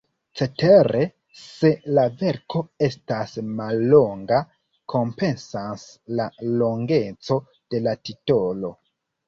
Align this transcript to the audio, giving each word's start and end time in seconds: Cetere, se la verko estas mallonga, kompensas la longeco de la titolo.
Cetere, 0.39 1.01
se 1.41 1.69
la 1.97 2.05
verko 2.21 2.61
estas 2.87 3.37
mallonga, 3.61 4.41
kompensas 4.95 5.87
la 6.23 6.29
longeco 6.59 7.41
de 7.73 7.87
la 7.89 7.97
titolo. 8.11 8.77